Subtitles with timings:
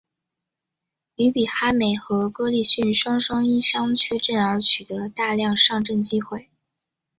[1.15, 6.49] 于比哈美和哥利逊双双因伤缺阵而取得大量上阵机会。